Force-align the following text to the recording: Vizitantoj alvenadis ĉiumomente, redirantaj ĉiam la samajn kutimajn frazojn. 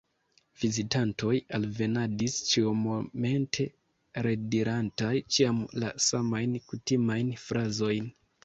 Vizitantoj 0.61 1.33
alvenadis 1.57 2.37
ĉiumomente, 2.53 3.67
redirantaj 4.29 5.13
ĉiam 5.37 5.63
la 5.85 5.95
samajn 6.09 6.61
kutimajn 6.73 7.35
frazojn. 7.47 8.15